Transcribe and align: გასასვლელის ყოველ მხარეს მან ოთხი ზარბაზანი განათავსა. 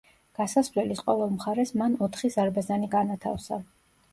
გასასვლელის 0.37 1.03
ყოველ 1.09 1.35
მხარეს 1.35 1.73
მან 1.81 1.99
ოთხი 2.07 2.33
ზარბაზანი 2.37 2.91
განათავსა. 2.99 3.63